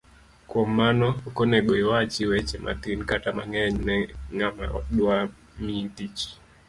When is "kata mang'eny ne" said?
3.09-3.97